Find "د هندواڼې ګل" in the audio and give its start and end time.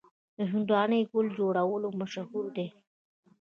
0.37-1.27